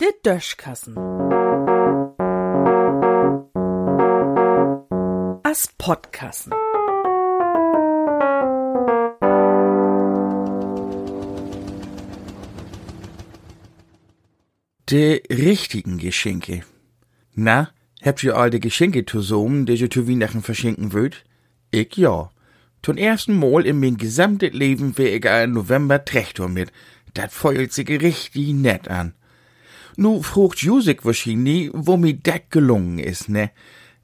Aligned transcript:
Der 0.00 0.12
Döschkassen. 0.24 0.96
As 5.42 5.68
Podkassen. 5.78 6.52
De 14.90 15.22
richtigen 15.30 15.98
Geschenke. 15.98 16.64
Na, 17.34 17.70
habt 18.02 18.24
ihr 18.24 18.36
all 18.36 18.50
de 18.50 18.58
Geschenke 18.58 19.06
zusammen, 19.06 19.64
die 19.64 19.74
ihr 19.74 19.88
zu 19.88 20.08
Weihnachten 20.08 20.42
verschenken 20.42 20.92
wollt? 20.92 21.24
Ich 21.70 21.96
ja. 21.96 22.30
Zum 22.82 22.96
ersten 22.96 23.38
Mal 23.38 23.66
in 23.66 23.78
mein 23.78 23.96
gesamtes 23.96 24.52
Leben 24.52 24.96
wär 24.96 25.14
ich 25.14 25.28
ein 25.28 25.52
November 25.52 26.04
Traktor 26.04 26.48
mit. 26.48 26.72
Dat 27.14 27.32
feuert 27.32 27.72
sich 27.72 27.88
richtig 27.88 28.54
nett 28.54 28.88
an. 28.88 29.14
Nu 29.96 30.22
frucht 30.22 30.60
Jusik 30.60 31.04
wahrscheinlich, 31.04 31.70
wo 31.74 31.96
mir 31.96 32.14
dat 32.14 32.50
gelungen 32.50 32.98
ist, 32.98 33.28
ne? 33.28 33.50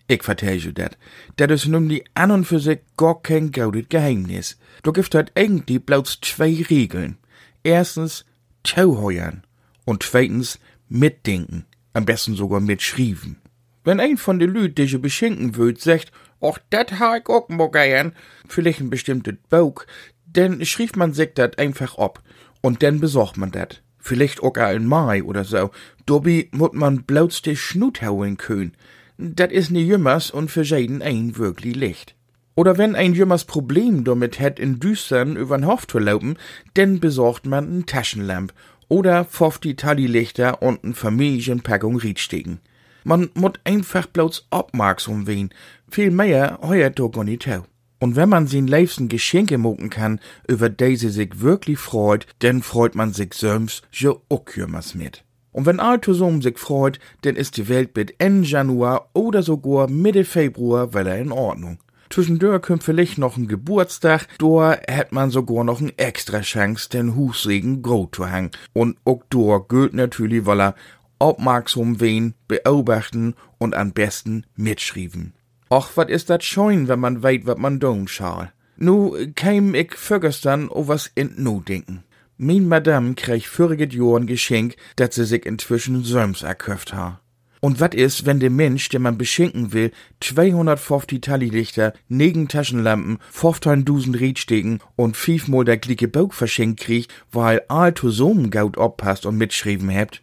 Ich 0.09 0.23
vertell 0.23 0.59
you 0.59 0.73
dat. 0.73 0.97
Dat 1.37 1.51
is 1.51 1.67
nun 1.67 1.89
die 1.89 2.05
an 2.15 2.31
und 2.31 2.45
für 2.45 2.61
sich 2.61 2.81
gar 2.97 3.23
kein 3.23 3.51
gaudet 3.51 3.91
Geheimnis. 3.91 4.59
Du 4.83 4.93
gibt 4.93 5.15
halt 5.15 5.33
eigentlich 5.35 5.85
bloß 5.85 6.21
zwei 6.21 6.65
Regeln. 6.69 7.19
Erstens, 7.63 8.25
Tauheuern. 8.63 9.43
Und 9.85 10.03
zweitens, 10.03 10.59
mitdenken. 10.89 11.65
Am 11.93 12.05
besten 12.05 12.35
sogar 12.35 12.61
mitschrieben. 12.61 13.37
Wenn 13.87 14.01
ein 14.01 14.17
von 14.17 14.41
den 14.41 14.51
Lüd, 14.51 14.79
die 14.79 14.83
ich 14.83 15.01
beschenken 15.01 15.55
würd, 15.55 15.81
sagt, 15.81 16.11
och, 16.41 16.59
dat 16.71 16.99
ha 16.99 17.19
ich 17.19 17.29
auch 17.29 17.49
mal 17.49 17.71
gern, 17.71 18.17
vielleicht 18.49 18.81
ein 18.81 18.91
bestimmtes 18.91 19.37
Bauch, 19.49 19.85
dann 20.27 20.65
schrieb 20.65 20.97
man 20.97 21.13
sich 21.13 21.35
dat 21.35 21.61
einfach 21.61 21.97
ab. 21.97 22.21
Und 22.61 22.83
dann 22.83 22.99
besorgt 22.99 23.37
man 23.37 23.53
dat. 23.53 23.85
Vielleicht 24.01 24.43
auch 24.43 24.57
ein 24.57 24.87
Mai 24.87 25.23
oder 25.23 25.45
so. 25.45 25.71
Dobby 26.05 26.49
mut 26.51 26.75
man 26.75 27.05
bloß 27.05 27.43
de 27.43 27.55
Schnut 27.55 28.03
hauen 28.03 28.37
können. 28.37 28.73
Dat 29.19 29.53
is 29.53 29.71
ne 29.71 29.83
jümmers 29.83 30.33
und 30.33 30.51
für 30.51 30.63
jeden 30.63 31.01
ein 31.01 31.37
wirklich 31.37 31.77
Licht. 31.77 32.17
Oder 32.57 32.79
wenn 32.79 32.97
ein 32.97 33.15
jümmers 33.15 33.45
Problem 33.45 34.03
damit 34.03 34.41
hätt 34.41 34.59
in 34.59 34.81
Düstern 34.81 35.37
übern 35.37 35.65
Hof 35.65 35.87
zu 35.87 36.01
laufen, 36.01 36.39
denn 36.75 36.99
besorgt 36.99 37.47
man 37.47 37.73
n 37.73 37.87
Taschenlamp 37.87 38.53
oder 38.89 39.25
50 39.25 39.77
Tallilichter 39.77 40.61
und 40.61 40.83
n 40.83 40.93
Familienpackung 40.93 41.99
Riedstegen. 41.99 42.59
Man 43.07 43.31
mut 43.35 43.61
einfach 43.63 44.07
bloß 44.07 44.49
aufmerksam 44.51 45.29
wen. 45.29 45.51
Viel 45.89 46.11
mehr 46.11 46.59
heuert 46.61 46.99
doch 46.99 47.11
gar 47.11 47.23
nicht 47.23 47.43
tau. 47.43 47.65
Und 48.01 48.17
wenn 48.17 48.29
man 48.29 48.49
sin 48.49 48.67
liebsten 48.67 49.09
Geschenke 49.09 49.59
mucken 49.59 49.91
kann, 49.91 50.19
über 50.49 50.69
die 50.69 50.97
sie 50.97 51.11
sich 51.11 51.41
wirklich 51.41 51.79
freut, 51.79 52.27
dann 52.41 52.65
freut 52.65 52.97
man 52.97 53.13
sich 53.13 53.35
selbst 53.35 53.85
jo 53.93 54.23
auch 54.29 54.45
jümmers 54.57 54.97
mit. 54.97 55.23
Und 55.53 55.67
wenn 55.67 55.79
all 55.79 56.01
sich 56.03 56.59
freut, 56.59 56.99
dann 57.23 57.37
ist 57.37 57.57
die 57.59 57.69
Welt 57.69 57.95
mit 57.95 58.13
Ende 58.19 58.49
Januar 58.49 59.09
oder 59.13 59.45
sogar 59.45 59.89
Mitte 59.89 60.25
Februar 60.25 60.93
wieder 60.93 61.17
in 61.17 61.31
Ordnung. 61.31 61.79
Zwischendurch 62.11 62.63
kommt 62.63 62.83
vielleicht 62.83 63.19
noch 63.19 63.37
ein 63.37 63.47
Geburtstag, 63.47 64.27
da 64.39 64.77
hätt 64.89 65.13
man 65.13 65.31
sogar 65.31 65.63
noch 65.63 65.81
eine 65.81 65.97
extra 65.97 66.41
Chance, 66.41 66.89
den 66.89 67.15
Husregen 67.15 67.83
groß 67.83 68.09
zu 68.13 68.27
hängen. 68.27 68.51
Und 68.73 68.97
auch 69.05 69.23
da 69.31 69.65
gilt 69.69 69.95
natürlich, 69.95 70.45
weil 70.45 70.61
er 70.61 70.75
aufmerksam 71.19 72.01
wen, 72.01 72.35
beobachten 72.49 73.35
und 73.59 73.75
am 73.75 73.93
besten 73.93 74.45
mitschrieben. 74.57 75.33
Och, 75.69 75.97
wat 75.97 76.11
is 76.11 76.25
dat 76.25 76.45
scheun, 76.45 76.89
wenn 76.89 77.01
man 77.01 77.23
weit, 77.23 77.47
wat 77.47 77.59
man 77.59 77.81
doen 77.81 78.07
schal. 78.07 78.53
Nu 78.77 79.33
käm 79.35 79.75
ich 79.75 79.95
vergestern 79.95 80.69
o 80.69 80.87
was 80.87 81.11
in 81.15 81.33
nu 81.37 81.61
denken. 81.61 82.05
Min 82.37 82.69
Madame 82.69 83.15
krieg 83.15 83.47
voriges 83.47 83.95
Jahr 83.95 84.19
ein 84.19 84.27
Geschenk, 84.27 84.77
dat 84.97 85.15
sie 85.15 85.25
sich 85.25 85.47
inzwischen 85.47 86.05
söms 86.05 86.43
erköft 86.43 86.93
ha. 86.93 87.21
Und 87.61 87.81
wat 87.81 87.95
is, 87.95 88.27
wenn 88.27 88.39
der 88.39 88.51
Mensch, 88.51 88.91
den 88.91 89.03
man 89.03 89.17
beschenken 89.17 89.73
will, 89.73 89.91
250 90.21 91.23
Tallilichter, 91.23 91.95
negen 92.09 92.49
Taschenlampen, 92.49 93.19
15.000 93.35 94.21
Riedstegen 94.21 94.81
und 94.95 95.17
fünfmal 95.17 95.65
der 95.65 95.79
glicke 95.79 96.07
Bauch 96.07 96.35
verschenkt 96.35 96.81
kriegt, 96.81 97.13
weil 97.33 97.63
all 97.69 97.95
zusammen 97.95 98.51
Gaut 98.51 98.77
oppasst 98.77 99.25
und 99.25 99.39
mitschrieben 99.39 99.89
hebt? 99.89 100.23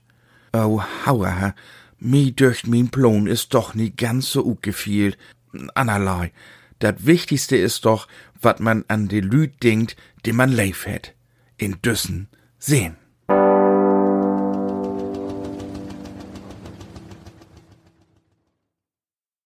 Oh, 0.55 0.83
hauer, 1.05 1.55
mi 1.97 2.31
döcht 2.31 2.67
min 2.67 2.89
Plan 2.89 3.25
is 3.25 3.49
doch 3.49 3.73
nie 3.73 3.89
ganz 3.89 4.31
so 4.31 4.43
gut 4.43 4.61
gefielt. 4.61 5.17
Anerlei. 5.73 6.31
Dat 6.77 7.07
Wichtigste 7.07 7.57
ist 7.57 7.85
doch, 7.85 8.07
wat 8.39 8.59
man 8.59 8.85
an 8.87 9.07
de 9.07 9.21
Lüd 9.21 9.63
denkt, 9.63 9.95
die 10.25 10.33
man 10.33 10.51
leif 10.51 10.85
hat. 10.85 11.15
In 11.57 11.81
Düssen 11.81 12.27
sehen. 12.59 12.97